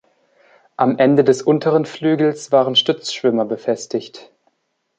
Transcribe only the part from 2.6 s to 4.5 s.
Stützschwimmer befestigt.